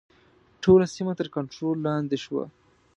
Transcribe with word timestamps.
ټوله 0.63 0.85
سیمه 0.95 1.13
تر 1.19 1.27
کنټرول 1.35 1.77
لاندې 1.87 2.17
شوه. 2.23 2.43